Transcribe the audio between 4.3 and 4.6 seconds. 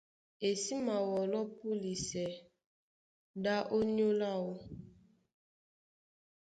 áō.